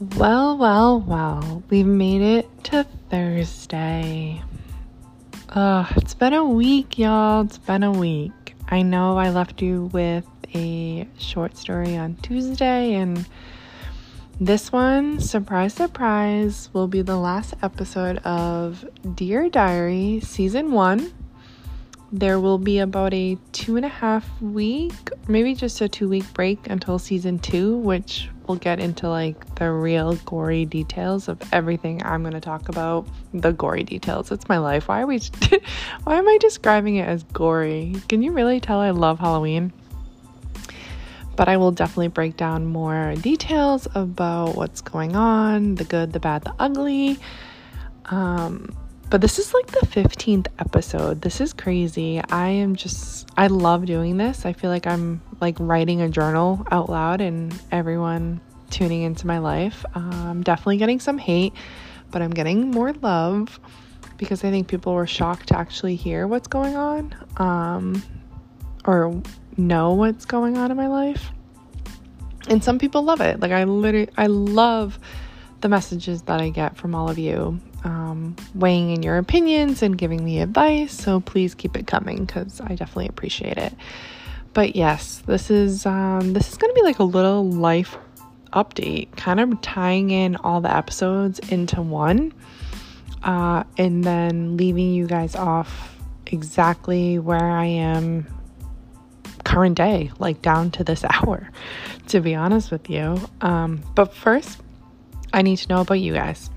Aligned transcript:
Well, 0.00 0.58
well, 0.58 1.00
well, 1.00 1.62
we've 1.70 1.86
made 1.86 2.20
it 2.20 2.64
to 2.64 2.84
Thursday. 3.10 4.42
Ugh, 5.50 5.86
it's 5.94 6.14
been 6.14 6.32
a 6.32 6.44
week, 6.44 6.98
y'all. 6.98 7.42
It's 7.42 7.58
been 7.58 7.84
a 7.84 7.92
week. 7.92 8.56
I 8.68 8.82
know 8.82 9.16
I 9.16 9.30
left 9.30 9.62
you 9.62 9.84
with 9.92 10.26
a 10.52 11.06
short 11.16 11.56
story 11.56 11.96
on 11.96 12.16
Tuesday, 12.16 12.94
and 12.94 13.24
this 14.40 14.72
one, 14.72 15.20
surprise, 15.20 15.74
surprise, 15.74 16.70
will 16.72 16.88
be 16.88 17.02
the 17.02 17.16
last 17.16 17.54
episode 17.62 18.18
of 18.24 18.84
Dear 19.14 19.48
Diary 19.48 20.18
Season 20.24 20.72
1 20.72 21.12
there 22.12 22.38
will 22.38 22.58
be 22.58 22.78
about 22.78 23.12
a 23.12 23.36
two 23.50 23.74
and 23.74 23.84
a 23.84 23.88
half 23.88 24.40
week, 24.40 24.92
maybe 25.26 25.52
just 25.52 25.80
a 25.80 25.88
two 25.88 26.08
week 26.08 26.24
break 26.32 26.68
until 26.70 26.96
season 26.96 27.40
two, 27.40 27.76
which 27.78 28.28
we'll 28.48 28.58
get 28.58 28.80
into 28.80 29.08
like 29.08 29.54
the 29.56 29.70
real 29.70 30.14
gory 30.16 30.64
details 30.64 31.28
of 31.28 31.40
everything 31.52 32.04
I'm 32.04 32.22
going 32.22 32.34
to 32.34 32.40
talk 32.40 32.68
about. 32.68 33.06
The 33.32 33.52
gory 33.52 33.82
details. 33.82 34.30
It's 34.30 34.48
my 34.48 34.58
life. 34.58 34.88
Why 34.88 35.02
are 35.02 35.06
we, 35.06 35.18
why 36.04 36.16
am 36.16 36.28
I 36.28 36.38
describing 36.40 36.96
it 36.96 37.08
as 37.08 37.22
gory? 37.24 37.94
Can 38.08 38.22
you 38.22 38.32
really 38.32 38.60
tell 38.60 38.80
I 38.80 38.90
love 38.90 39.18
Halloween? 39.18 39.72
But 41.36 41.48
I 41.48 41.56
will 41.56 41.72
definitely 41.72 42.08
break 42.08 42.36
down 42.36 42.66
more 42.66 43.14
details 43.16 43.88
about 43.94 44.54
what's 44.54 44.80
going 44.80 45.16
on 45.16 45.74
the 45.74 45.84
good, 45.84 46.12
the 46.12 46.20
bad, 46.20 46.44
the 46.44 46.54
ugly. 46.58 47.18
Um, 48.06 48.74
but 49.14 49.20
this 49.20 49.38
is 49.38 49.54
like 49.54 49.68
the 49.68 49.86
15th 49.86 50.48
episode. 50.58 51.20
This 51.20 51.40
is 51.40 51.52
crazy. 51.52 52.20
I 52.30 52.48
am 52.48 52.74
just, 52.74 53.28
I 53.36 53.46
love 53.46 53.86
doing 53.86 54.16
this. 54.16 54.44
I 54.44 54.52
feel 54.52 54.70
like 54.70 54.88
I'm 54.88 55.22
like 55.40 55.54
writing 55.60 56.02
a 56.02 56.08
journal 56.08 56.66
out 56.72 56.90
loud 56.90 57.20
and 57.20 57.56
everyone 57.70 58.40
tuning 58.70 59.02
into 59.02 59.28
my 59.28 59.38
life. 59.38 59.84
I'm 59.94 60.12
um, 60.12 60.42
definitely 60.42 60.78
getting 60.78 60.98
some 60.98 61.16
hate, 61.16 61.52
but 62.10 62.22
I'm 62.22 62.32
getting 62.32 62.72
more 62.72 62.92
love 62.92 63.60
because 64.16 64.42
I 64.42 64.50
think 64.50 64.66
people 64.66 64.94
were 64.94 65.06
shocked 65.06 65.50
to 65.50 65.56
actually 65.56 65.94
hear 65.94 66.26
what's 66.26 66.48
going 66.48 66.74
on 66.74 67.14
um, 67.36 68.02
or 68.84 69.22
know 69.56 69.92
what's 69.92 70.24
going 70.24 70.58
on 70.58 70.72
in 70.72 70.76
my 70.76 70.88
life. 70.88 71.30
And 72.48 72.64
some 72.64 72.80
people 72.80 73.04
love 73.04 73.20
it. 73.20 73.38
Like, 73.38 73.52
I 73.52 73.62
literally, 73.62 74.08
I 74.16 74.26
love 74.26 74.98
the 75.64 75.68
messages 75.70 76.20
that 76.24 76.42
I 76.42 76.50
get 76.50 76.76
from 76.76 76.94
all 76.94 77.08
of 77.08 77.18
you 77.18 77.58
um, 77.84 78.36
weighing 78.54 78.90
in 78.90 79.02
your 79.02 79.16
opinions 79.16 79.82
and 79.82 79.96
giving 79.96 80.22
me 80.22 80.40
advice. 80.40 80.92
So 80.92 81.20
please 81.20 81.54
keep 81.54 81.74
it 81.74 81.86
coming 81.86 82.26
because 82.26 82.60
I 82.60 82.74
definitely 82.74 83.08
appreciate 83.08 83.56
it. 83.56 83.72
But 84.52 84.76
yes, 84.76 85.22
this 85.24 85.50
is 85.50 85.86
um, 85.86 86.34
this 86.34 86.50
is 86.50 86.58
going 86.58 86.70
to 86.70 86.78
be 86.78 86.84
like 86.84 86.98
a 86.98 87.04
little 87.04 87.48
life 87.48 87.96
update, 88.52 89.16
kind 89.16 89.40
of 89.40 89.58
tying 89.62 90.10
in 90.10 90.36
all 90.36 90.60
the 90.60 90.70
episodes 90.70 91.38
into 91.38 91.80
one, 91.80 92.34
uh, 93.22 93.64
and 93.78 94.04
then 94.04 94.58
leaving 94.58 94.92
you 94.92 95.06
guys 95.06 95.34
off 95.34 95.96
exactly 96.26 97.18
where 97.18 97.50
I 97.50 97.64
am 97.64 98.26
current 99.44 99.78
day, 99.78 100.10
like 100.18 100.42
down 100.42 100.72
to 100.72 100.84
this 100.84 101.04
hour, 101.10 101.50
to 102.08 102.20
be 102.20 102.34
honest 102.34 102.70
with 102.70 102.90
you. 102.90 103.18
Um, 103.40 103.82
but 103.94 104.12
first, 104.12 104.60
I 105.34 105.42
need 105.42 105.56
to 105.56 105.68
know 105.68 105.80
about 105.80 105.94
you 105.94 106.12
guys. 106.12 106.48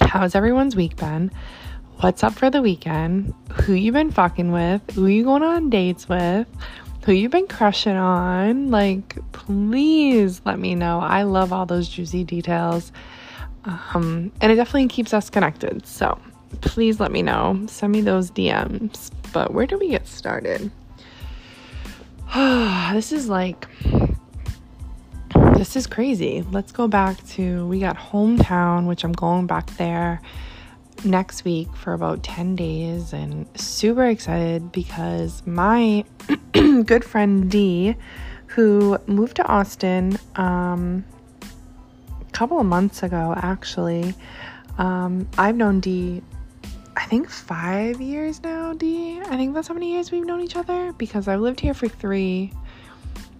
How's 0.00 0.34
everyone's 0.34 0.74
week 0.74 0.96
been? 0.96 1.30
What's 2.00 2.24
up 2.24 2.34
for 2.34 2.50
the 2.50 2.60
weekend? 2.60 3.32
Who 3.52 3.74
you 3.74 3.92
been 3.92 4.10
fucking 4.10 4.50
with? 4.50 4.82
Who 4.96 5.06
you 5.06 5.22
going 5.22 5.44
on 5.44 5.70
dates 5.70 6.08
with? 6.08 6.48
Who 7.04 7.12
you 7.12 7.28
been 7.28 7.46
crushing 7.46 7.94
on? 7.94 8.72
Like, 8.72 9.16
please 9.30 10.42
let 10.44 10.58
me 10.58 10.74
know. 10.74 10.98
I 10.98 11.22
love 11.22 11.52
all 11.52 11.66
those 11.66 11.88
juicy 11.88 12.24
details. 12.24 12.90
Um, 13.64 14.32
and 14.40 14.50
it 14.50 14.56
definitely 14.56 14.88
keeps 14.88 15.14
us 15.14 15.30
connected. 15.30 15.86
So 15.86 16.18
please 16.62 16.98
let 16.98 17.12
me 17.12 17.22
know. 17.22 17.64
Send 17.68 17.92
me 17.92 18.00
those 18.00 18.32
DMs. 18.32 19.12
But 19.32 19.54
where 19.54 19.68
do 19.68 19.78
we 19.78 19.90
get 19.90 20.08
started? 20.08 20.68
this 22.34 23.12
is 23.12 23.28
like 23.28 23.68
this 25.56 25.76
is 25.76 25.86
crazy. 25.86 26.44
Let's 26.50 26.72
go 26.72 26.88
back 26.88 27.24
to 27.28 27.66
we 27.66 27.78
got 27.78 27.96
hometown, 27.96 28.86
which 28.86 29.04
I'm 29.04 29.12
going 29.12 29.46
back 29.46 29.76
there 29.76 30.20
next 31.04 31.44
week 31.44 31.74
for 31.76 31.92
about 31.92 32.22
10 32.22 32.56
days 32.56 33.12
and 33.12 33.46
super 33.58 34.04
excited 34.04 34.72
because 34.72 35.46
my 35.46 36.04
good 36.52 37.04
friend 37.04 37.50
D 37.50 37.94
who 38.46 38.98
moved 39.06 39.36
to 39.36 39.46
Austin 39.46 40.18
um, 40.36 41.04
a 42.20 42.32
couple 42.32 42.58
of 42.58 42.66
months 42.66 43.02
ago 43.02 43.34
actually 43.36 44.14
um, 44.78 45.28
I've 45.36 45.56
known 45.56 45.80
D 45.80 46.22
I 46.96 47.04
think 47.06 47.28
5 47.28 48.00
years 48.00 48.42
now 48.42 48.72
D 48.72 49.20
I 49.20 49.36
think 49.36 49.54
that's 49.54 49.68
how 49.68 49.74
many 49.74 49.92
years 49.92 50.10
we've 50.10 50.24
known 50.24 50.40
each 50.40 50.56
other 50.56 50.92
because 50.94 51.28
I've 51.28 51.40
lived 51.40 51.60
here 51.60 51.74
for 51.74 51.88
3 51.88 52.50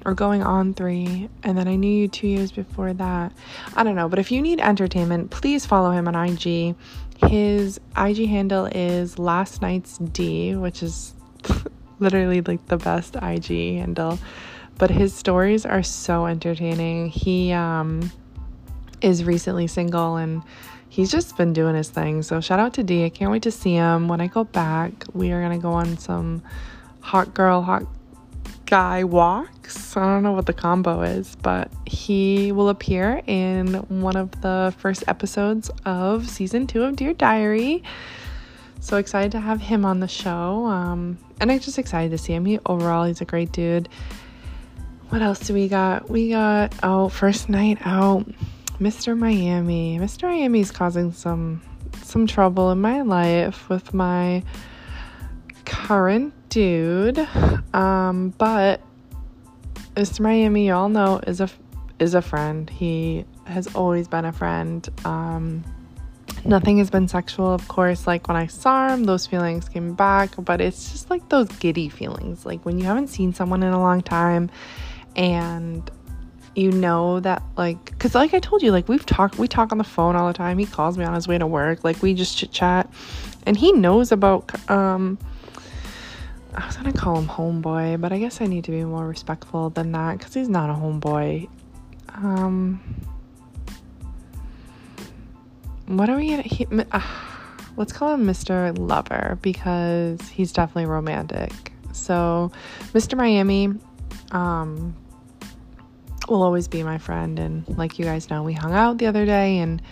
or 0.05 0.15
going 0.15 0.43
on 0.43 0.75
three, 0.75 1.29
and 1.43 1.57
then 1.57 1.67
I 1.67 1.77
knew 1.77 1.91
you 1.91 2.09
two 2.09 2.27
years 2.27 2.53
before 2.53 2.93
that. 2.93 3.33
I 3.75 3.83
don't 3.83 3.95
know, 3.95 4.09
but 4.09 4.19
if 4.19 4.31
you 4.31 4.43
need 4.43 4.61
entertainment, 4.61 5.31
please 5.31 5.65
follow 5.65 5.91
him 5.91 6.09
on 6.09 6.15
IG. 6.15 6.75
His 7.29 7.81
IG 7.97 8.29
handle 8.29 8.67
is 8.67 9.19
last 9.19 9.63
night's 9.63 9.99
D, 9.99 10.55
which 10.57 10.83
is 10.83 11.15
literally 11.99 12.41
like 12.41 12.67
the 12.67 12.77
best 12.77 13.17
IG 13.17 13.79
handle. 13.79 14.19
But 14.77 14.91
his 14.91 15.15
stories 15.15 15.65
are 15.65 15.83
so 15.83 16.27
entertaining. 16.27 17.09
He 17.09 17.53
um, 17.53 18.11
is 19.01 19.25
recently 19.25 19.67
single 19.67 20.17
and 20.17 20.43
he's 20.89 21.11
just 21.11 21.37
been 21.37 21.53
doing 21.53 21.75
his 21.75 21.91
thing. 21.91 22.23
So 22.23 22.41
shout 22.41 22.59
out 22.59 22.75
to 22.75 22.83
D. 22.83 23.05
I 23.05 23.09
can't 23.09 23.31
wait 23.31 23.43
to 23.43 23.51
see 23.51 23.75
him. 23.75 24.09
When 24.09 24.21
I 24.21 24.27
go 24.27 24.45
back, 24.45 24.93
we 25.13 25.31
are 25.33 25.41
gonna 25.41 25.59
go 25.59 25.73
on 25.73 25.97
some 25.99 26.43
hot 27.01 27.35
girl, 27.35 27.63
hot 27.63 27.85
guy 28.67 29.05
walks. 29.65 29.97
I 29.97 30.05
don't 30.05 30.23
know 30.23 30.33
what 30.33 30.47
the 30.47 30.53
combo 30.53 31.03
is, 31.03 31.37
but 31.43 31.71
he 31.87 32.53
will 32.53 32.69
appear 32.69 33.23
in 33.27 33.75
one 33.89 34.17
of 34.17 34.31
the 34.43 34.75
first 34.79 35.05
episodes 35.07 35.71
of 35.85 36.29
season 36.29 36.67
two 36.67 36.83
of 36.83 36.97
Dear 36.97 37.15
Diary. 37.15 37.83
So 38.81 38.99
excited 38.99 39.33
to 39.33 39.41
have 39.41 39.61
him 39.61 39.85
on 39.85 40.01
the 40.01 40.09
show. 40.09 40.67
Um, 40.67 41.19
and 41.41 41.51
I'm 41.51 41.61
just 41.61 41.79
excited 41.79 42.11
to 42.11 42.19
see 42.19 42.35
him. 42.35 42.45
He 42.45 42.59
overall, 42.67 43.05
he's 43.05 43.21
a 43.21 43.25
great 43.25 43.53
dude. 43.53 43.89
What 45.09 45.23
else 45.23 45.41
do 45.41 45.55
we 45.55 45.69
got? 45.69 46.11
We 46.11 46.31
got 46.31 46.75
oh, 46.83 47.09
first 47.09 47.49
night 47.49 47.79
out, 47.83 48.27
Mr. 48.81 49.17
Miami. 49.17 49.99
Mr. 49.99 50.25
Miami's 50.25 50.71
causing 50.71 51.13
some 51.13 51.63
some 52.03 52.27
trouble 52.27 52.71
in 52.73 52.81
my 52.81 53.03
life 53.03 53.69
with 53.69 53.95
my 53.95 54.43
current 55.65 56.35
dude. 56.51 57.19
Um, 57.73 58.35
but 58.37 58.81
Mr. 59.95 60.21
Miami, 60.21 60.69
y'all 60.69 60.89
know, 60.89 61.21
is 61.27 61.41
a 61.41 61.49
is 62.01 62.15
a 62.15 62.23
friend. 62.23 62.69
He 62.69 63.25
has 63.47 63.73
always 63.75 64.09
been 64.09 64.25
a 64.25 64.33
friend. 64.33 64.89
Um, 65.05 65.65
nothing 66.45 66.79
has 66.79 66.91
been 66.91 67.07
sexual, 67.07 67.53
of 67.53 67.69
course. 67.69 68.07
Like 68.07 68.27
when 68.27 68.37
I 68.37 68.47
saw 68.47 68.89
him, 68.89 69.05
those 69.05 69.27
feelings 69.27 69.69
came 69.69 69.95
back, 69.95 70.31
but 70.39 70.61
it's 70.61 70.91
just 70.91 71.11
like 71.11 71.29
those 71.29 71.49
giddy 71.49 71.89
feelings. 71.89 72.45
Like 72.45 72.65
when 72.65 72.79
you 72.79 72.85
haven't 72.85 73.09
seen 73.09 73.33
someone 73.33 73.63
in 73.63 73.73
a 73.73 73.81
long 73.81 74.03
time 74.03 74.51
and 75.15 75.89
you 76.57 76.71
know 76.71 77.19
that 77.21 77.43
like 77.57 77.85
because 77.87 78.15
like 78.15 78.33
i 78.33 78.39
told 78.39 78.63
you 78.63 78.71
like 78.71 78.89
we've 78.89 79.07
talked 79.07 79.39
we 79.39 79.49
talk 79.49 79.73
on 79.73 79.79
the 79.79 79.83
phone 79.83 80.15
all 80.15 80.29
the 80.29 80.33
time 80.33 80.57
he 80.57 80.65
calls 80.65 80.97
me 80.97 81.05
on 81.05 81.13
his 81.13 81.27
way 81.27 81.37
to 81.37 81.47
work 81.47 81.83
like 81.83 82.01
we 82.01 82.15
just 82.15 82.39
chit 82.39 82.53
chat 82.53 82.89
and 83.45 83.57
he 83.57 83.73
knows 83.73 84.13
about 84.13 84.71
um 84.71 85.19
I 86.57 86.67
was 86.67 86.77
gonna 86.77 86.93
call 86.93 87.19
him 87.19 87.29
homeboy, 87.29 88.01
but 88.01 88.13
I 88.13 88.19
guess 88.19 88.41
I 88.41 88.47
need 88.47 88.65
to 88.65 88.71
be 88.71 88.85
more 88.85 89.07
respectful 89.07 89.71
than 89.71 89.93
that 89.93 90.19
because 90.19 90.35
he's 90.35 90.49
not 90.49 90.71
a 90.71 90.75
homeboy. 90.75 91.49
Um, 92.15 92.81
what 95.87 96.09
are 96.09 96.17
we 96.17 96.31
gonna? 96.31 96.43
He, 96.43 96.67
uh, 96.93 97.01
let's 97.77 97.93
call 97.93 98.15
him 98.15 98.25
Mr. 98.25 98.77
Lover 98.79 99.39
because 99.43 100.21
he's 100.29 100.53
definitely 100.53 100.87
romantic. 100.87 101.73
So, 101.93 102.53
Mr. 102.93 103.17
Miami, 103.17 103.75
um, 104.33 104.95
will 106.29 106.43
always 106.43 106.69
be 106.69 106.83
my 106.83 106.99
friend, 106.99 107.39
and 107.39 107.69
like 107.77 107.99
you 107.99 108.05
guys 108.05 108.31
know, 108.31 108.43
we 108.43 108.53
hung 108.53 108.73
out 108.73 108.99
the 108.99 109.07
other 109.07 109.27
day, 109.27 109.59
and 109.59 109.83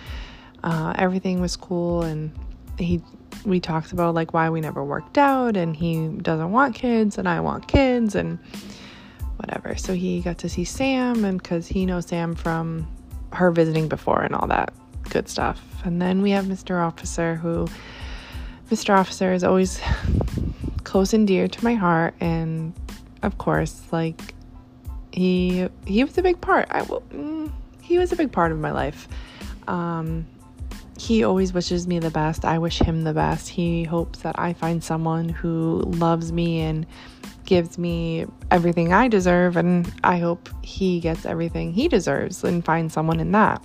uh, 0.62 0.94
everything 0.96 1.40
was 1.40 1.56
cool, 1.56 2.02
and 2.02 2.32
he 2.78 3.02
we 3.44 3.60
talked 3.60 3.92
about 3.92 4.14
like 4.14 4.32
why 4.32 4.50
we 4.50 4.60
never 4.60 4.84
worked 4.84 5.18
out 5.18 5.56
and 5.56 5.76
he 5.76 6.08
doesn't 6.08 6.50
want 6.50 6.74
kids 6.74 7.18
and 7.18 7.28
I 7.28 7.40
want 7.40 7.68
kids 7.68 8.14
and 8.14 8.38
whatever. 9.36 9.76
So 9.76 9.94
he 9.94 10.20
got 10.20 10.38
to 10.38 10.48
see 10.48 10.64
Sam 10.64 11.24
and 11.24 11.42
cuz 11.42 11.66
he 11.66 11.86
knows 11.86 12.06
Sam 12.06 12.34
from 12.34 12.86
her 13.32 13.50
visiting 13.50 13.88
before 13.88 14.22
and 14.22 14.34
all 14.34 14.46
that 14.48 14.72
good 15.10 15.28
stuff. 15.28 15.60
And 15.84 16.00
then 16.00 16.22
we 16.22 16.30
have 16.30 16.46
Mr. 16.46 16.80
Officer 16.80 17.36
who 17.36 17.66
Mr. 18.70 18.96
Officer 18.96 19.32
is 19.32 19.44
always 19.44 19.80
close 20.84 21.12
and 21.12 21.26
dear 21.26 21.48
to 21.48 21.64
my 21.64 21.74
heart 21.74 22.14
and 22.20 22.72
of 23.22 23.38
course 23.38 23.82
like 23.92 24.34
he 25.12 25.68
he 25.86 26.04
was 26.04 26.16
a 26.18 26.22
big 26.22 26.40
part. 26.40 26.68
I 26.70 26.82
will 26.82 27.02
mm, 27.12 27.50
he 27.82 27.98
was 27.98 28.12
a 28.12 28.16
big 28.16 28.32
part 28.32 28.52
of 28.52 28.58
my 28.58 28.72
life. 28.72 29.08
Um, 29.68 30.26
he 31.02 31.24
always 31.24 31.52
wishes 31.52 31.88
me 31.88 31.98
the 31.98 32.12
best. 32.12 32.44
I 32.44 32.58
wish 32.58 32.78
him 32.78 33.02
the 33.02 33.12
best. 33.12 33.48
He 33.48 33.82
hopes 33.82 34.20
that 34.20 34.38
I 34.38 34.52
find 34.52 34.84
someone 34.84 35.28
who 35.28 35.82
loves 35.84 36.30
me 36.30 36.60
and 36.60 36.86
gives 37.44 37.76
me 37.76 38.24
everything 38.52 38.92
I 38.92 39.08
deserve. 39.08 39.56
And 39.56 39.92
I 40.04 40.18
hope 40.18 40.48
he 40.62 41.00
gets 41.00 41.26
everything 41.26 41.72
he 41.72 41.88
deserves 41.88 42.44
and 42.44 42.64
finds 42.64 42.94
someone 42.94 43.18
in 43.18 43.32
that. 43.32 43.60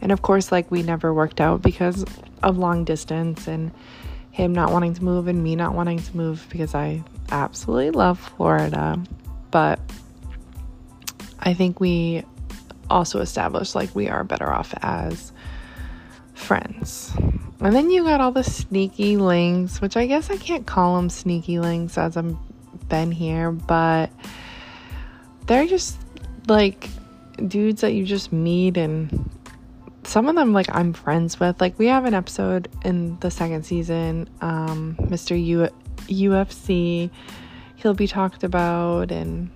And 0.00 0.12
of 0.12 0.22
course, 0.22 0.50
like 0.50 0.70
we 0.70 0.82
never 0.82 1.12
worked 1.12 1.42
out 1.42 1.60
because 1.60 2.06
of 2.42 2.56
long 2.56 2.84
distance 2.84 3.46
and 3.46 3.70
him 4.30 4.54
not 4.54 4.72
wanting 4.72 4.94
to 4.94 5.04
move 5.04 5.28
and 5.28 5.44
me 5.44 5.54
not 5.54 5.74
wanting 5.74 5.98
to 5.98 6.16
move 6.16 6.46
because 6.48 6.74
I 6.74 7.04
absolutely 7.30 7.90
love 7.90 8.18
Florida. 8.18 8.98
But 9.50 9.78
I 11.38 11.52
think 11.52 11.80
we 11.80 12.24
also 12.88 13.20
established 13.20 13.74
like 13.74 13.94
we 13.94 14.08
are 14.08 14.24
better 14.24 14.50
off 14.50 14.72
as 14.80 15.32
friends. 16.52 17.10
And 17.60 17.74
then 17.74 17.90
you 17.90 18.04
got 18.04 18.20
all 18.20 18.30
the 18.30 18.44
sneaky 18.44 19.16
links, 19.16 19.80
which 19.80 19.96
I 19.96 20.04
guess 20.04 20.28
I 20.28 20.36
can't 20.36 20.66
call 20.66 20.96
them 20.96 21.08
sneaky 21.08 21.58
links 21.58 21.96
as 21.96 22.14
I've 22.14 22.36
been 22.90 23.10
here, 23.10 23.50
but 23.50 24.10
they're 25.46 25.66
just 25.66 25.96
like 26.48 26.90
dudes 27.48 27.80
that 27.80 27.94
you 27.94 28.04
just 28.04 28.34
meet 28.34 28.76
and 28.76 29.30
some 30.04 30.28
of 30.28 30.34
them 30.34 30.52
like 30.52 30.66
I'm 30.74 30.92
friends 30.92 31.40
with. 31.40 31.58
Like 31.58 31.78
we 31.78 31.86
have 31.86 32.04
an 32.04 32.12
episode 32.12 32.68
in 32.84 33.18
the 33.20 33.30
second 33.30 33.64
season, 33.64 34.28
um, 34.42 34.96
Mr. 35.00 35.42
U- 35.42 35.70
UFC. 36.08 37.08
He'll 37.76 37.94
be 37.94 38.06
talked 38.06 38.44
about 38.44 39.10
and 39.10 39.48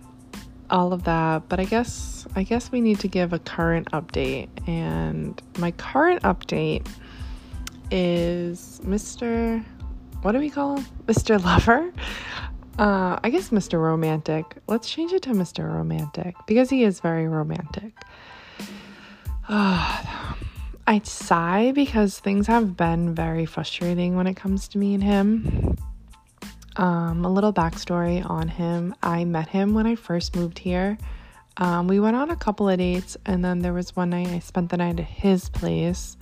all 0.71 0.93
of 0.93 1.05
that. 1.05 1.49
But 1.49 1.61
I 1.61 1.65
guess 1.65 2.27
I 2.35 2.43
guess 2.43 2.71
we 2.71 2.81
need 2.81 3.01
to 3.01 3.09
give 3.09 3.33
a 3.33 3.39
current 3.39 3.91
update. 3.93 4.49
And 4.69 5.41
my 5.59 5.71
current 5.73 6.23
update 6.23 6.87
is 7.91 8.81
Mr. 8.85 9.65
What 10.23 10.33
do 10.33 10.39
we 10.39 10.51
call 10.51 10.77
him? 10.77 10.87
Mr. 11.07 11.43
Lover. 11.43 11.93
Uh, 12.79 13.19
I 13.25 13.31
guess 13.31 13.51
Mr. 13.51 13.81
Romantic. 13.81 14.57
Let's 14.67 14.91
change 14.91 15.13
it 15.13 15.23
to 15.23 15.31
Mr. 15.31 15.73
Romantic 15.73 16.35
because 16.47 16.69
he 16.69 16.85
is 16.85 17.01
very 17.01 17.27
romantic. 17.27 17.93
Uh, 19.49 20.03
I 20.89 21.01
sigh 21.03 21.73
because 21.73 22.21
things 22.21 22.47
have 22.47 22.77
been 22.77 23.13
very 23.13 23.45
frustrating 23.45 24.15
when 24.15 24.29
it 24.29 24.35
comes 24.35 24.69
to 24.69 24.79
me 24.79 24.95
and 24.95 25.03
him. 25.03 25.77
Um, 26.77 27.25
a 27.25 27.33
little 27.33 27.53
backstory 27.53 28.29
on 28.29 28.49
him 28.49 28.95
I 29.03 29.25
met 29.25 29.49
him 29.49 29.73
when 29.75 29.87
I 29.87 29.95
first 29.95 30.37
moved 30.37 30.59
here. 30.59 30.99
Um, 31.57 31.89
we 31.89 32.01
went 32.01 32.17
on 32.17 32.29
a 32.29 32.37
couple 32.37 32.69
of 32.69 32.77
dates, 32.79 33.17
and 33.25 33.43
then 33.43 33.61
there 33.61 33.73
was 33.73 33.97
one 33.97 34.11
night 34.11 34.29
I 34.29 34.41
spent 34.41 34.71
the 34.71 34.77
night 34.77 35.01
at 35.01 35.07
his 35.07 35.49
place. 35.49 36.19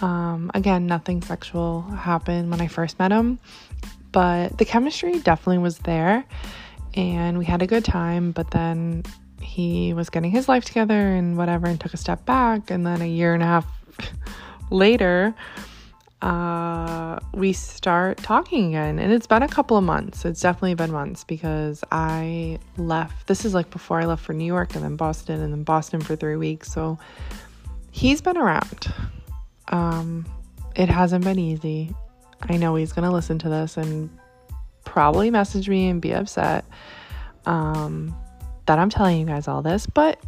Um, 0.00 0.52
again, 0.54 0.86
nothing 0.86 1.20
sexual 1.20 1.82
happened 1.82 2.50
when 2.50 2.60
I 2.60 2.68
first 2.68 2.98
met 2.98 3.10
him, 3.10 3.40
but 4.12 4.56
the 4.58 4.64
chemistry 4.64 5.18
definitely 5.18 5.58
was 5.58 5.78
there, 5.78 6.24
and 6.94 7.38
we 7.38 7.44
had 7.44 7.60
a 7.60 7.66
good 7.66 7.84
time. 7.84 8.30
But 8.30 8.52
then 8.52 9.02
he 9.40 9.92
was 9.94 10.10
getting 10.10 10.30
his 10.30 10.48
life 10.48 10.64
together 10.64 11.08
and 11.08 11.36
whatever, 11.36 11.66
and 11.66 11.80
took 11.80 11.92
a 11.92 11.96
step 11.96 12.24
back. 12.24 12.70
And 12.70 12.86
then 12.86 13.02
a 13.02 13.08
year 13.08 13.34
and 13.34 13.42
a 13.42 13.46
half 13.46 13.66
later, 14.70 15.34
uh, 16.22 17.18
we 17.34 17.52
start 17.52 18.16
talking 18.18 18.68
again. 18.68 19.00
And 19.00 19.12
it's 19.12 19.26
been 19.26 19.42
a 19.42 19.48
couple 19.48 19.76
of 19.76 19.82
months. 19.82 20.24
It's 20.24 20.40
definitely 20.40 20.74
been 20.74 20.92
months 20.92 21.24
because 21.24 21.82
I 21.90 22.60
left. 22.76 23.26
This 23.26 23.44
is 23.44 23.54
like 23.54 23.70
before 23.70 24.00
I 24.00 24.06
left 24.06 24.24
for 24.24 24.32
New 24.32 24.44
York 24.44 24.76
and 24.76 24.84
then 24.84 24.94
Boston 24.96 25.42
and 25.42 25.52
then 25.52 25.64
Boston 25.64 26.00
for 26.00 26.14
three 26.14 26.36
weeks. 26.36 26.72
So 26.72 26.96
he's 27.90 28.22
been 28.22 28.36
around. 28.36 28.94
Um, 29.68 30.24
it 30.76 30.88
hasn't 30.88 31.24
been 31.24 31.40
easy. 31.40 31.92
I 32.42 32.56
know 32.56 32.76
he's 32.76 32.92
going 32.92 33.06
to 33.06 33.12
listen 33.12 33.38
to 33.40 33.48
this 33.48 33.76
and 33.76 34.08
probably 34.84 35.30
message 35.30 35.68
me 35.68 35.88
and 35.88 36.00
be 36.00 36.12
upset 36.14 36.64
um, 37.46 38.14
that 38.66 38.78
I'm 38.78 38.90
telling 38.90 39.18
you 39.18 39.26
guys 39.26 39.48
all 39.48 39.62
this, 39.62 39.86
but 39.86 40.20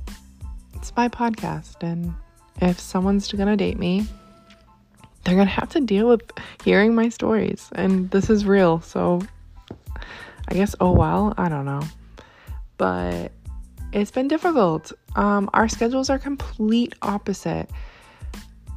it's 0.74 0.94
my 0.96 1.08
podcast. 1.08 1.82
And 1.82 2.14
if 2.60 2.80
someone's 2.80 3.30
going 3.30 3.46
to 3.46 3.56
date 3.56 3.78
me, 3.78 4.06
they're 5.24 5.34
going 5.34 5.46
to 5.46 5.52
have 5.52 5.70
to 5.70 5.80
deal 5.80 6.08
with 6.08 6.22
hearing 6.62 6.94
my 6.94 7.08
stories. 7.08 7.68
And 7.72 8.10
this 8.10 8.30
is 8.30 8.44
real. 8.44 8.80
So 8.80 9.22
I 10.48 10.54
guess, 10.54 10.74
oh 10.80 10.92
well, 10.92 11.34
I 11.36 11.48
don't 11.48 11.64
know. 11.64 11.82
But 12.76 13.32
it's 13.92 14.10
been 14.10 14.28
difficult. 14.28 14.92
Um, 15.16 15.48
our 15.54 15.68
schedules 15.68 16.10
are 16.10 16.18
complete 16.18 16.94
opposite. 17.02 17.70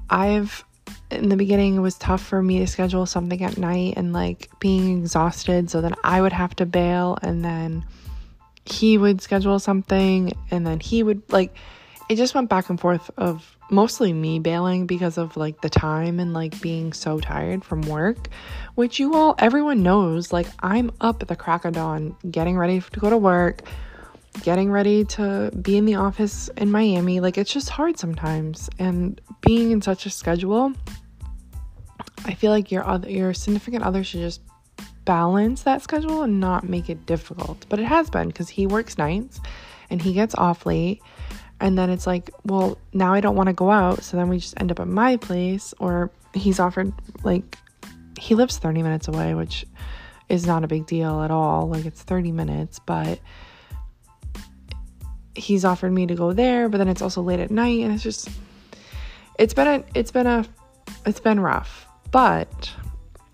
I've 0.10 0.64
in 1.10 1.30
the 1.30 1.38
beginning 1.38 1.76
it 1.76 1.80
was 1.80 1.98
tough 1.98 2.22
for 2.22 2.42
me 2.42 2.60
to 2.60 2.68
schedule 2.68 3.06
something 3.06 3.42
at 3.42 3.58
night 3.58 3.94
and 3.98 4.12
like 4.14 4.50
being 4.60 5.00
exhausted 5.00 5.70
so 5.70 5.80
then 5.80 5.94
I 6.04 6.22
would 6.22 6.34
have 6.34 6.56
to 6.58 6.66
bail 6.66 7.18
and 7.22 7.44
then 7.44 7.86
he 8.66 8.98
would 8.98 9.22
schedule 9.22 9.60
something 9.60 10.34
and 10.52 10.68
then 10.68 10.80
he 10.80 11.04
would 11.04 11.22
like 11.32 11.56
it 12.10 12.16
just 12.16 12.34
went 12.34 12.50
back 12.50 12.70
and 12.70 12.80
forth 12.80 13.12
of 13.18 13.58
mostly 13.70 14.14
me 14.14 14.40
bailing 14.40 14.86
because 14.86 15.18
of 15.18 15.36
like 15.36 15.62
the 15.62 15.70
time 15.70 16.20
and 16.20 16.34
like 16.34 16.60
being 16.62 16.94
so 16.94 17.20
tired 17.20 17.66
from 17.66 17.82
work, 17.82 18.30
which 18.76 19.00
you 19.00 19.14
all, 19.14 19.36
everyone 19.40 19.84
knows. 19.84 20.32
Like, 20.32 20.48
I'm 20.62 20.92
up 21.02 21.22
at 21.22 21.28
the 21.28 21.36
crack 21.36 21.66
of 21.66 21.74
dawn 21.74 22.16
getting 22.30 22.58
ready 22.58 22.80
to 22.80 23.00
go 23.00 23.10
to 23.10 23.18
work, 23.18 23.62
getting 24.44 24.72
ready 24.72 25.04
to 25.06 25.52
be 25.62 25.78
in 25.78 25.86
the 25.86 25.96
office 25.96 26.50
in 26.58 26.72
Miami. 26.72 27.20
Like, 27.20 27.38
it's 27.38 27.52
just 27.52 27.70
hard 27.70 28.00
sometimes. 28.00 28.70
And 28.80 29.20
being 29.42 29.72
in 29.72 29.82
such 29.82 30.06
a 30.06 30.10
schedule, 30.10 30.74
I 32.24 32.34
feel 32.34 32.52
like 32.52 32.72
your 32.72 32.86
other, 32.86 33.10
your 33.10 33.34
significant 33.34 33.84
other 33.84 34.04
should 34.04 34.22
just 34.22 34.42
balance 35.04 35.64
that 35.64 35.82
schedule 35.82 36.22
and 36.24 36.40
not 36.40 36.68
make 36.68 36.90
it 36.90 37.06
difficult. 37.06 37.66
But 37.68 37.80
it 37.80 37.86
has 37.86 38.10
been 38.10 38.28
because 38.28 38.48
he 38.48 38.66
works 38.66 38.98
nights 38.98 39.42
and 39.90 40.02
he 40.02 40.14
gets 40.14 40.36
off 40.36 40.66
late 40.66 41.02
and 41.60 41.78
then 41.78 41.90
it's 41.90 42.06
like, 42.06 42.30
well, 42.46 42.78
now 42.94 43.14
I 43.14 43.22
don't 43.22 43.36
want 43.36 43.48
to 43.48 43.54
go 43.54 43.72
out. 43.72 44.04
So 44.04 44.18
then 44.18 44.30
we 44.30 44.40
just 44.40 44.54
end 44.60 44.72
up 44.72 44.80
at 44.80 44.88
my 44.88 45.18
place, 45.18 45.74
or 45.80 46.12
he's 46.34 46.60
offered, 46.60 46.94
like, 47.24 47.58
he 48.20 48.36
lives 48.36 48.58
30 48.58 48.84
minutes 48.84 49.08
away, 49.08 49.34
which 49.34 49.66
is 50.30 50.46
not 50.46 50.64
a 50.64 50.68
big 50.68 50.86
deal 50.86 51.22
at 51.22 51.32
all. 51.32 51.68
Like, 51.68 51.86
it's 51.86 52.04
30 52.04 52.32
minutes, 52.32 52.80
but 52.80 53.20
he's 55.36 55.66
offered 55.66 55.92
me 55.92 56.06
to 56.08 56.16
go 56.16 56.34
there, 56.34 56.70
but 56.70 56.78
then 56.78 56.88
it's 56.88 57.02
also 57.02 57.22
late 57.22 57.40
at 57.40 57.50
night. 57.50 57.82
And 57.82 57.94
it's 57.94 58.04
just, 58.04 58.30
it's 59.40 59.54
been 59.54 59.68
a, 59.68 59.84
it's 59.96 60.12
been 60.12 60.28
a, 60.28 60.46
it's 61.06 61.20
been 61.20 61.40
rough. 61.40 61.88
But 62.12 62.72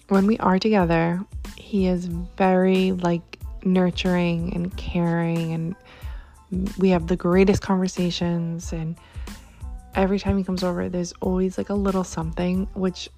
when 0.07 0.27
we 0.27 0.37
are 0.37 0.59
together, 0.59 1.23
he 1.57 1.87
is 1.87 2.05
very, 2.05 2.93
like, 2.93 3.39
nurturing 3.65 4.53
and 4.53 4.75
caring 4.77 5.53
and 5.53 5.75
we 6.77 6.89
have 6.89 7.07
the 7.07 7.15
greatest 7.15 7.61
conversations 7.61 8.73
and 8.73 8.97
every 9.95 10.19
time 10.19 10.37
he 10.37 10.43
comes 10.43 10.63
over 10.63 10.89
there's 10.89 11.13
always 11.21 11.57
like 11.57 11.69
a 11.69 11.73
little 11.73 12.03
something 12.03 12.67
which 12.73 13.09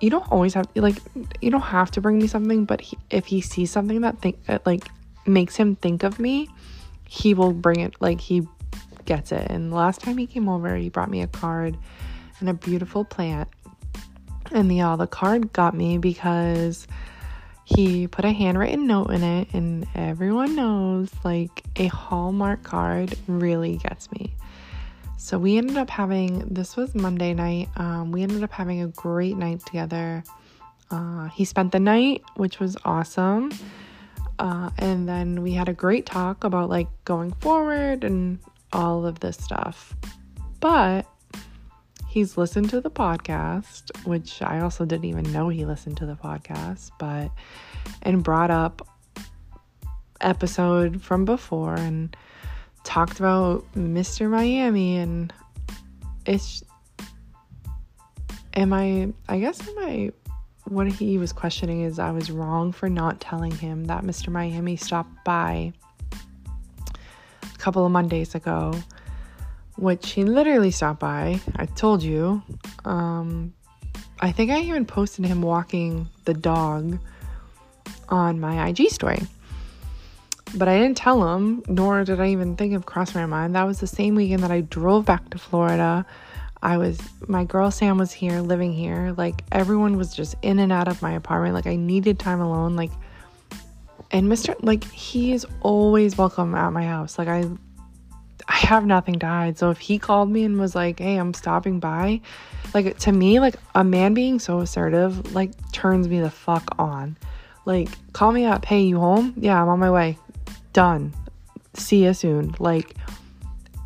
you 0.00 0.10
don't 0.10 0.30
always 0.32 0.54
have 0.54 0.66
like 0.74 0.96
you 1.40 1.50
don't 1.50 1.60
have 1.60 1.90
to 1.90 2.00
bring 2.00 2.18
me 2.18 2.26
something 2.26 2.64
but 2.64 2.80
he, 2.80 2.98
if 3.10 3.26
he 3.26 3.40
sees 3.40 3.70
something 3.70 4.00
that 4.00 4.18
think 4.20 4.36
like 4.66 4.88
makes 5.26 5.56
him 5.56 5.76
think 5.76 6.02
of 6.02 6.18
me 6.18 6.48
he 7.08 7.34
will 7.34 7.52
bring 7.52 7.80
it 7.80 7.94
like 8.00 8.20
he 8.20 8.46
gets 9.04 9.32
it. 9.32 9.50
And 9.50 9.72
the 9.72 9.76
last 9.76 10.00
time 10.00 10.18
he 10.18 10.26
came 10.26 10.48
over 10.48 10.74
he 10.76 10.88
brought 10.88 11.10
me 11.10 11.22
a 11.22 11.26
card 11.26 11.76
and 12.40 12.48
a 12.48 12.54
beautiful 12.54 13.04
plant. 13.04 13.48
And 14.50 14.70
the 14.70 14.82
all 14.82 14.96
the 14.96 15.06
card 15.06 15.52
got 15.52 15.74
me 15.74 15.98
because 15.98 16.86
he 17.64 18.06
put 18.06 18.24
a 18.24 18.32
handwritten 18.32 18.86
note 18.86 19.10
in 19.10 19.22
it, 19.22 19.48
and 19.54 19.86
everyone 19.94 20.54
knows 20.54 21.10
like 21.24 21.62
a 21.76 21.86
Hallmark 21.86 22.62
card 22.62 23.16
really 23.26 23.76
gets 23.78 24.10
me. 24.12 24.34
So 25.16 25.38
we 25.38 25.56
ended 25.56 25.78
up 25.78 25.88
having 25.88 26.40
this 26.40 26.76
was 26.76 26.94
Monday 26.94 27.32
night. 27.32 27.70
Um, 27.76 28.12
we 28.12 28.22
ended 28.22 28.42
up 28.42 28.52
having 28.52 28.82
a 28.82 28.88
great 28.88 29.38
night 29.38 29.64
together. 29.64 30.22
Uh, 30.90 31.28
he 31.28 31.46
spent 31.46 31.72
the 31.72 31.80
night, 31.80 32.22
which 32.36 32.60
was 32.60 32.76
awesome. 32.84 33.50
Uh, 34.38 34.68
and 34.78 35.08
then 35.08 35.42
we 35.42 35.52
had 35.52 35.68
a 35.68 35.72
great 35.72 36.04
talk 36.04 36.44
about 36.44 36.68
like 36.68 36.88
going 37.06 37.32
forward 37.34 38.04
and 38.04 38.38
all 38.72 39.06
of 39.06 39.20
this 39.20 39.38
stuff. 39.38 39.94
But 40.60 41.06
he's 42.14 42.38
listened 42.38 42.70
to 42.70 42.80
the 42.80 42.90
podcast, 42.92 43.90
which 44.06 44.40
I 44.40 44.60
also 44.60 44.84
didn't 44.84 45.06
even 45.06 45.32
know 45.32 45.48
he 45.48 45.64
listened 45.64 45.96
to 45.96 46.06
the 46.06 46.14
podcast, 46.14 46.92
but 46.96 47.28
and 48.02 48.22
brought 48.22 48.52
up 48.52 48.86
episode 50.20 51.02
from 51.02 51.24
before 51.24 51.74
and 51.74 52.16
talked 52.84 53.18
about 53.18 53.64
Mr. 53.74 54.30
Miami 54.30 54.96
and 54.96 55.32
it's 56.24 56.62
am 58.54 58.72
I 58.72 59.12
I 59.28 59.40
guess 59.40 59.66
am 59.66 59.74
I 59.78 60.12
what 60.68 60.86
he 60.86 61.18
was 61.18 61.32
questioning 61.32 61.82
is 61.82 61.98
I 61.98 62.12
was 62.12 62.30
wrong 62.30 62.70
for 62.70 62.88
not 62.88 63.20
telling 63.20 63.50
him 63.50 63.86
that 63.86 64.04
Mr. 64.04 64.28
Miami 64.28 64.76
stopped 64.76 65.24
by 65.24 65.72
a 67.42 67.58
couple 67.58 67.84
of 67.84 67.90
Mondays 67.90 68.36
ago 68.36 68.72
which 69.76 70.12
he 70.12 70.24
literally 70.24 70.70
stopped 70.70 71.00
by. 71.00 71.40
I 71.56 71.66
told 71.66 72.02
you. 72.02 72.42
Um, 72.84 73.52
I 74.20 74.32
think 74.32 74.50
I 74.50 74.60
even 74.60 74.86
posted 74.86 75.24
him 75.24 75.42
walking 75.42 76.08
the 76.24 76.34
dog 76.34 76.98
on 78.08 78.40
my 78.40 78.68
IG 78.68 78.90
story. 78.90 79.20
But 80.54 80.68
I 80.68 80.78
didn't 80.78 80.96
tell 80.96 81.34
him, 81.34 81.62
nor 81.66 82.04
did 82.04 82.20
I 82.20 82.28
even 82.28 82.56
think 82.56 82.74
of 82.74 82.86
cross 82.86 83.14
my 83.14 83.26
mind. 83.26 83.56
That 83.56 83.64
was 83.64 83.80
the 83.80 83.88
same 83.88 84.14
weekend 84.14 84.42
that 84.44 84.52
I 84.52 84.60
drove 84.60 85.04
back 85.04 85.30
to 85.30 85.38
Florida. 85.38 86.06
I 86.62 86.76
was, 86.78 86.98
my 87.26 87.44
girl 87.44 87.70
Sam 87.70 87.98
was 87.98 88.12
here, 88.12 88.40
living 88.40 88.72
here. 88.72 89.14
Like, 89.16 89.42
everyone 89.50 89.96
was 89.96 90.14
just 90.14 90.36
in 90.42 90.60
and 90.60 90.70
out 90.72 90.86
of 90.86 91.02
my 91.02 91.12
apartment. 91.12 91.54
Like, 91.54 91.66
I 91.66 91.76
needed 91.76 92.18
time 92.18 92.40
alone. 92.40 92.76
Like, 92.76 92.92
and 94.12 94.28
Mr. 94.28 94.54
Like, 94.62 94.84
he 94.84 95.32
is 95.32 95.44
always 95.60 96.16
welcome 96.16 96.54
at 96.54 96.72
my 96.72 96.84
house. 96.84 97.18
Like, 97.18 97.28
I, 97.28 97.44
I 98.48 98.56
have 98.56 98.84
nothing 98.84 99.18
to 99.20 99.26
hide. 99.26 99.58
So 99.58 99.70
if 99.70 99.78
he 99.78 99.98
called 99.98 100.30
me 100.30 100.44
and 100.44 100.58
was 100.58 100.74
like, 100.74 100.98
hey, 100.98 101.16
I'm 101.16 101.34
stopping 101.34 101.80
by, 101.80 102.20
like, 102.74 102.98
to 102.98 103.12
me, 103.12 103.40
like, 103.40 103.56
a 103.74 103.84
man 103.84 104.14
being 104.14 104.38
so 104.38 104.60
assertive, 104.60 105.34
like, 105.34 105.50
turns 105.72 106.08
me 106.08 106.20
the 106.20 106.30
fuck 106.30 106.74
on. 106.78 107.16
Like, 107.64 107.88
call 108.12 108.32
me 108.32 108.44
up. 108.44 108.64
Hey, 108.64 108.82
you 108.82 108.98
home? 108.98 109.34
Yeah, 109.36 109.62
I'm 109.62 109.68
on 109.68 109.78
my 109.78 109.90
way 109.90 110.18
done. 110.74 111.14
See 111.72 112.04
you 112.04 112.12
soon. 112.12 112.54
Like, 112.58 112.94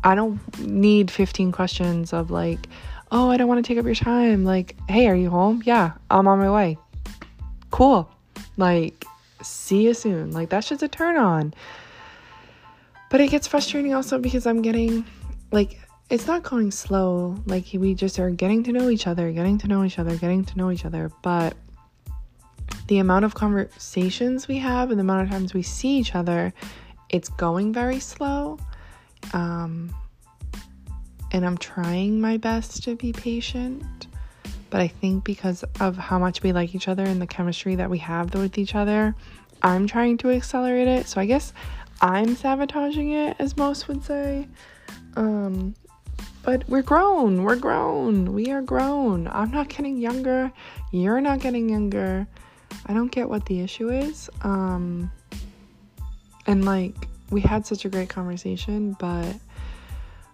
I 0.03 0.15
don't 0.15 0.39
need 0.59 1.09
15 1.09 1.53
questions 1.53 2.11
of 2.11 2.29
like, 2.29 2.67
oh, 3.11 3.29
I 3.29 3.37
don't 3.37 3.47
want 3.47 3.63
to 3.63 3.67
take 3.67 3.79
up 3.79 3.85
your 3.85 3.95
time. 3.95 4.43
Like, 4.43 4.75
hey, 4.89 5.07
are 5.07 5.15
you 5.15 5.29
home? 5.29 5.61
Yeah, 5.65 5.93
I'm 6.11 6.27
on 6.27 6.39
my 6.39 6.51
way. 6.51 6.77
Cool. 7.71 8.11
Like, 8.57 9.05
see 9.41 9.83
you 9.83 9.93
soon. 9.93 10.31
Like, 10.31 10.49
that's 10.49 10.67
just 10.67 10.83
a 10.83 10.89
turn 10.89 11.15
on. 11.15 11.53
But 13.09 13.21
it 13.21 13.29
gets 13.29 13.47
frustrating 13.47 13.93
also 13.93 14.19
because 14.19 14.45
I'm 14.45 14.61
getting, 14.61 15.05
like, 15.51 15.79
it's 16.09 16.27
not 16.27 16.43
going 16.43 16.71
slow. 16.71 17.37
Like, 17.45 17.65
we 17.73 17.93
just 17.93 18.19
are 18.19 18.29
getting 18.29 18.63
to 18.63 18.71
know 18.71 18.89
each 18.89 19.07
other, 19.07 19.31
getting 19.31 19.57
to 19.59 19.67
know 19.67 19.83
each 19.83 19.99
other, 19.99 20.15
getting 20.15 20.45
to 20.45 20.57
know 20.57 20.71
each 20.71 20.85
other. 20.85 21.11
But 21.21 21.55
the 22.87 22.99
amount 22.99 23.25
of 23.25 23.35
conversations 23.35 24.47
we 24.47 24.57
have 24.57 24.89
and 24.89 24.99
the 24.99 25.03
amount 25.03 25.23
of 25.23 25.29
times 25.29 25.53
we 25.53 25.61
see 25.61 25.97
each 25.97 26.15
other 26.15 26.53
it's 27.09 27.29
going 27.29 27.73
very 27.73 27.99
slow. 27.99 28.59
Um, 29.33 29.93
and 31.31 31.45
I'm 31.45 31.57
trying 31.57 32.21
my 32.21 32.37
best 32.37 32.83
to 32.83 32.95
be 32.95 33.11
patient. 33.11 34.07
But 34.69 34.81
I 34.81 34.87
think 34.87 35.23
because 35.23 35.63
of 35.79 35.97
how 35.97 36.19
much 36.19 36.43
we 36.43 36.51
like 36.53 36.75
each 36.75 36.87
other 36.87 37.03
and 37.03 37.21
the 37.21 37.27
chemistry 37.27 37.75
that 37.75 37.89
we 37.89 37.97
have 37.99 38.33
with 38.35 38.57
each 38.57 38.75
other, 38.75 39.15
I'm 39.63 39.87
trying 39.87 40.17
to 40.19 40.29
accelerate 40.29 40.87
it. 40.87 41.07
So 41.07 41.19
I 41.19 41.25
guess 41.25 41.53
I'm 42.01 42.35
sabotaging 42.35 43.11
it, 43.11 43.35
as 43.39 43.57
most 43.57 43.87
would 43.87 44.03
say. 44.03 44.47
Um, 45.15 45.75
but 46.43 46.67
we're 46.69 46.81
grown. 46.81 47.43
We're 47.43 47.57
grown. 47.57 48.33
We 48.33 48.51
are 48.51 48.61
grown. 48.61 49.27
I'm 49.27 49.51
not 49.51 49.69
getting 49.69 49.97
younger. 49.97 50.51
You're 50.91 51.21
not 51.21 51.39
getting 51.39 51.69
younger. 51.69 52.27
I 52.85 52.93
don't 52.93 53.11
get 53.11 53.29
what 53.29 53.45
the 53.45 53.59
issue 53.59 53.89
is. 53.89 54.29
Um, 54.41 55.11
and 56.47 56.65
like, 56.65 56.95
we 57.29 57.41
had 57.41 57.65
such 57.67 57.85
a 57.85 57.89
great 57.89 58.09
conversation, 58.09 58.95
but 58.99 59.35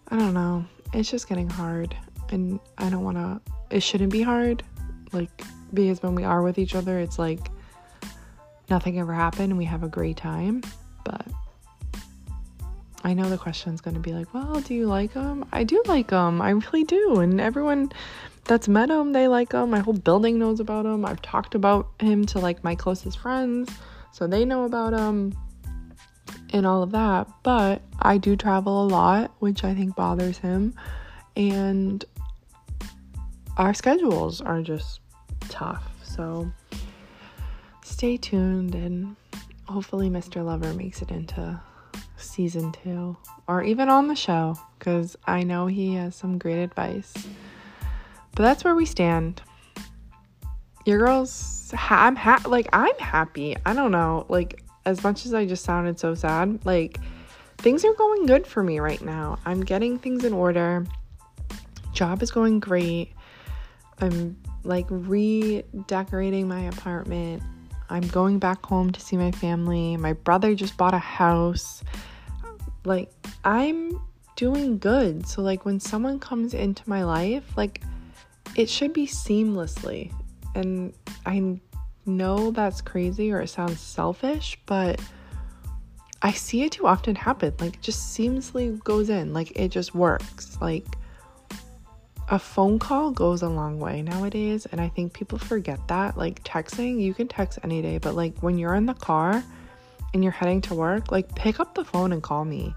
I 0.09 0.17
don't 0.17 0.33
know. 0.33 0.65
It's 0.93 1.09
just 1.09 1.27
getting 1.27 1.49
hard. 1.49 1.95
And 2.29 2.59
I 2.77 2.89
don't 2.89 3.03
want 3.03 3.17
to, 3.17 3.41
it 3.69 3.81
shouldn't 3.81 4.11
be 4.11 4.21
hard. 4.21 4.63
Like, 5.11 5.29
because 5.73 6.01
when 6.03 6.15
we 6.15 6.23
are 6.23 6.41
with 6.41 6.57
each 6.57 6.75
other, 6.75 6.99
it's 6.99 7.17
like 7.17 7.49
nothing 8.69 8.99
ever 8.99 9.13
happened 9.13 9.49
and 9.51 9.57
we 9.57 9.65
have 9.65 9.83
a 9.83 9.89
great 9.89 10.17
time. 10.17 10.61
But 11.03 11.25
I 13.05 13.13
know 13.13 13.29
the 13.29 13.37
question's 13.37 13.81
going 13.81 13.93
to 13.93 13.99
be 13.99 14.13
like, 14.13 14.33
well, 14.33 14.59
do 14.61 14.73
you 14.73 14.87
like 14.87 15.13
him? 15.13 15.45
I 15.53 15.63
do 15.63 15.79
like 15.85 16.09
him. 16.09 16.41
I 16.41 16.49
really 16.49 16.83
do. 16.83 17.19
And 17.19 17.39
everyone 17.39 17.91
that's 18.45 18.67
met 18.67 18.89
him, 18.89 19.13
they 19.13 19.27
like 19.27 19.51
him. 19.51 19.69
My 19.69 19.77
whole 19.77 19.93
building 19.93 20.39
knows 20.39 20.59
about 20.59 20.87
him. 20.87 21.05
I've 21.05 21.21
talked 21.21 21.53
about 21.53 21.87
him 21.99 22.25
to 22.25 22.39
like 22.39 22.63
my 22.63 22.73
closest 22.73 23.19
friends, 23.19 23.69
so 24.11 24.25
they 24.25 24.43
know 24.43 24.63
about 24.63 24.93
him 24.93 25.37
and 26.49 26.65
all 26.65 26.81
of 26.81 26.93
that. 26.93 27.27
But 27.43 27.83
I 28.01 28.17
do 28.17 28.35
travel 28.35 28.85
a 28.85 28.87
lot, 28.87 29.31
which 29.37 29.63
I 29.63 29.75
think 29.75 29.95
bothers 29.95 30.39
him. 30.39 30.73
And 31.35 32.03
our 33.55 33.75
schedules 33.75 34.41
are 34.41 34.63
just 34.63 34.99
tough. 35.41 35.83
So 36.03 36.51
stay 37.83 38.17
tuned 38.17 38.73
and 38.73 39.15
hopefully 39.67 40.09
Mr. 40.09 40.43
Lover 40.43 40.73
makes 40.73 41.03
it 41.03 41.11
into 41.11 41.61
season 42.17 42.71
two 42.83 43.17
or 43.47 43.63
even 43.63 43.89
on 43.89 44.07
the 44.07 44.15
show 44.15 44.57
because 44.77 45.15
I 45.25 45.43
know 45.43 45.67
he 45.67 45.95
has 45.95 46.15
some 46.15 46.37
great 46.37 46.61
advice. 46.61 47.13
But 48.35 48.43
that's 48.43 48.63
where 48.63 48.75
we 48.75 48.85
stand. 48.85 49.41
Your 50.85 50.99
girls, 50.99 51.71
ha- 51.75 52.05
I'm 52.05 52.15
ha- 52.15 52.43
like 52.45 52.67
I'm 52.73 52.97
happy. 52.99 53.55
I 53.65 53.73
don't 53.73 53.91
know, 53.91 54.25
like 54.29 54.63
as 54.85 55.03
much 55.03 55.25
as 55.25 55.33
I 55.33 55.45
just 55.45 55.63
sounded 55.63 55.99
so 55.99 56.13
sad, 56.15 56.65
like 56.65 56.99
things 57.57 57.83
are 57.85 57.93
going 57.93 58.25
good 58.25 58.45
for 58.45 58.61
me 58.61 58.79
right 58.79 59.01
now. 59.01 59.39
I'm 59.45 59.61
getting 59.61 59.97
things 59.97 60.23
in 60.23 60.33
order. 60.33 60.85
Job 61.93 62.21
is 62.21 62.29
going 62.29 62.59
great. 62.59 63.13
I'm 63.99 64.37
like 64.63 64.85
redecorating 64.89 66.47
my 66.47 66.61
apartment. 66.61 67.41
I'm 67.89 68.07
going 68.07 68.39
back 68.39 68.65
home 68.65 68.91
to 68.91 68.99
see 68.99 69.17
my 69.17 69.31
family. 69.31 69.97
My 69.97 70.13
brother 70.13 70.55
just 70.55 70.77
bought 70.77 70.93
a 70.93 70.99
house. 70.99 71.83
Like 72.83 73.11
I'm 73.43 73.99
doing 74.35 74.77
good. 74.77 75.27
So 75.27 75.41
like 75.41 75.65
when 75.65 75.79
someone 75.79 76.19
comes 76.19 76.53
into 76.53 76.87
my 76.89 77.03
life, 77.03 77.57
like 77.57 77.83
it 78.55 78.69
should 78.69 78.93
be 78.93 79.07
seamlessly. 79.07 80.13
And 80.55 80.93
I 81.25 81.59
know 82.05 82.51
that's 82.51 82.81
crazy 82.81 83.31
or 83.31 83.41
it 83.41 83.49
sounds 83.49 83.79
selfish, 83.79 84.57
but 84.65 85.01
I 86.21 86.31
see 86.31 86.63
it 86.63 86.71
too 86.71 86.87
often 86.87 87.15
happen. 87.15 87.53
Like, 87.59 87.75
it 87.75 87.81
just 87.81 88.17
seamlessly 88.17 88.83
goes 88.83 89.09
in, 89.09 89.33
like, 89.33 89.51
it 89.55 89.69
just 89.69 89.93
works. 89.93 90.57
Like, 90.59 90.87
a 92.29 92.39
phone 92.39 92.79
call 92.79 93.11
goes 93.11 93.43
a 93.43 93.49
long 93.49 93.79
way 93.79 94.01
nowadays, 94.01 94.65
and 94.71 94.81
I 94.81 94.89
think 94.89 95.13
people 95.13 95.37
forget 95.37 95.79
that. 95.87 96.17
Like, 96.17 96.43
texting, 96.43 96.99
you 96.99 97.13
can 97.13 97.27
text 97.27 97.59
any 97.63 97.81
day, 97.81 97.99
but 97.99 98.15
like, 98.15 98.37
when 98.39 98.57
you're 98.57 98.73
in 98.73 98.87
the 98.87 98.95
car 98.95 99.43
and 100.13 100.23
you're 100.23 100.33
heading 100.33 100.61
to 100.61 100.73
work, 100.73 101.11
like, 101.11 101.33
pick 101.35 101.59
up 101.59 101.75
the 101.75 101.85
phone 101.85 102.11
and 102.11 102.23
call 102.23 102.43
me. 102.43 102.73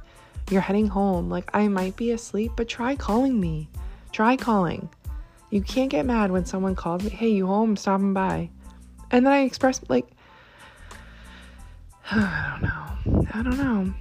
You're 0.50 0.60
heading 0.60 0.86
home, 0.86 1.30
like, 1.30 1.50
I 1.54 1.68
might 1.68 1.96
be 1.96 2.10
asleep, 2.10 2.52
but 2.56 2.68
try 2.68 2.94
calling 2.94 3.40
me. 3.40 3.70
Try 4.12 4.36
calling. 4.36 4.88
You 5.50 5.62
can't 5.62 5.90
get 5.90 6.04
mad 6.04 6.30
when 6.30 6.44
someone 6.44 6.74
calls 6.74 7.02
me, 7.02 7.10
hey, 7.10 7.30
you 7.30 7.46
home? 7.46 7.76
stopping 7.76 8.12
by. 8.12 8.50
And 9.10 9.24
then 9.24 9.32
I 9.32 9.40
express 9.40 9.80
like, 9.88 10.06
I 12.10 12.58
don't 12.60 12.62
know. 12.62 13.26
I 13.32 13.42
don't 13.42 13.56
know. 13.56 13.94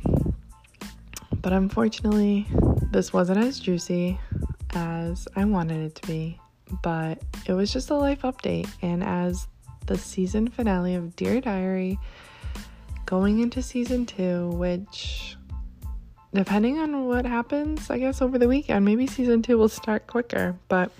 But 1.41 1.53
unfortunately, 1.53 2.47
this 2.91 3.13
wasn't 3.13 3.37
as 3.39 3.59
juicy 3.59 4.19
as 4.73 5.27
I 5.35 5.45
wanted 5.45 5.83
it 5.85 5.95
to 5.95 6.07
be. 6.07 6.39
But 6.83 7.21
it 7.45 7.53
was 7.53 7.71
just 7.71 7.89
a 7.89 7.95
life 7.95 8.21
update. 8.23 8.69
And 8.81 9.03
as 9.03 9.47
the 9.85 9.97
season 9.97 10.49
finale 10.49 10.95
of 10.95 11.15
Dear 11.15 11.41
Diary, 11.41 11.97
going 13.05 13.39
into 13.39 13.61
season 13.61 14.05
two, 14.05 14.49
which, 14.49 15.37
depending 16.33 16.77
on 16.77 17.05
what 17.05 17.25
happens, 17.25 17.89
I 17.89 17.97
guess 17.97 18.21
over 18.21 18.37
the 18.37 18.47
weekend, 18.47 18.85
maybe 18.85 19.07
season 19.07 19.41
two 19.41 19.57
will 19.57 19.69
start 19.69 20.07
quicker. 20.07 20.55
But 20.67 20.91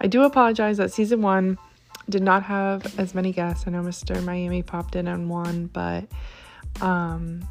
I 0.00 0.08
do 0.08 0.22
apologize 0.24 0.76
that 0.78 0.92
season 0.92 1.22
one 1.22 1.56
did 2.08 2.22
not 2.22 2.42
have 2.42 2.98
as 2.98 3.14
many 3.14 3.32
guests. 3.32 3.64
I 3.66 3.70
know 3.70 3.82
Mr. 3.82 4.22
Miami 4.24 4.62
popped 4.62 4.96
in 4.96 5.06
on 5.06 5.28
one, 5.28 5.66
but 5.66 6.04
um, 6.80 7.46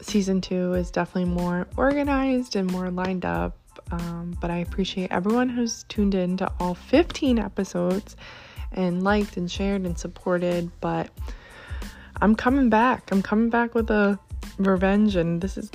season 0.00 0.40
two 0.40 0.74
is 0.74 0.90
definitely 0.90 1.30
more 1.30 1.66
organized 1.76 2.56
and 2.56 2.70
more 2.70 2.90
lined 2.90 3.24
up. 3.24 3.56
Um, 3.90 4.36
but 4.40 4.50
I 4.50 4.58
appreciate 4.58 5.10
everyone 5.10 5.48
who's 5.48 5.84
tuned 5.84 6.14
in 6.14 6.36
to 6.38 6.50
all 6.60 6.74
15 6.74 7.38
episodes 7.38 8.16
and 8.72 9.02
liked 9.02 9.36
and 9.36 9.50
shared 9.50 9.82
and 9.82 9.98
supported. 9.98 10.70
But 10.80 11.10
I'm 12.20 12.34
coming 12.34 12.70
back. 12.70 13.10
I'm 13.10 13.22
coming 13.22 13.50
back 13.50 13.74
with 13.74 13.90
a 13.90 14.18
revenge, 14.58 15.16
and 15.16 15.40
this 15.40 15.56
is 15.56 15.70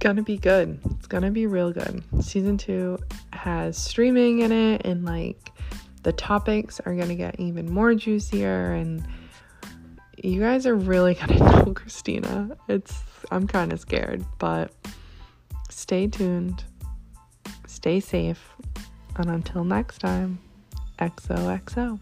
gonna 0.00 0.22
be 0.22 0.38
good. 0.38 0.80
It's 0.96 1.06
gonna 1.06 1.30
be 1.30 1.46
real 1.46 1.72
good. 1.72 2.02
Season 2.22 2.56
two 2.56 2.98
has 3.32 3.76
streaming 3.76 4.40
in 4.40 4.50
it 4.50 4.82
and 4.84 5.04
like 5.04 5.52
the 6.02 6.12
topics 6.12 6.80
are 6.80 6.94
to 6.94 7.14
get 7.14 7.38
even 7.38 7.70
more 7.70 7.94
juicier 7.94 8.72
and 8.72 9.06
you 10.22 10.40
guys 10.40 10.66
are 10.66 10.74
really 10.74 11.14
to 11.28 11.34
know 11.34 11.72
Christina. 11.74 12.56
It's 12.68 12.98
I'm 13.30 13.46
kind 13.46 13.72
of 13.72 13.80
scared, 13.80 14.24
but 14.38 14.72
stay 15.68 16.06
tuned. 16.06 16.64
Stay 17.80 17.98
safe. 17.98 18.52
And 19.16 19.30
until 19.30 19.64
next 19.64 20.00
time, 20.00 20.38
XOXO. 20.98 21.98